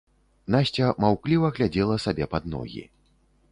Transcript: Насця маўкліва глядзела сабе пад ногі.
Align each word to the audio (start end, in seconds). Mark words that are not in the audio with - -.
Насця 0.55 0.87
маўкліва 1.05 1.47
глядзела 1.59 2.01
сабе 2.07 2.31
пад 2.35 2.51
ногі. 2.57 2.83